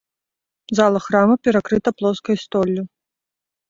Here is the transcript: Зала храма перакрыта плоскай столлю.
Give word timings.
Зала 0.79 0.99
храма 1.09 1.35
перакрыта 1.45 1.89
плоскай 2.01 2.35
столлю. 2.49 2.83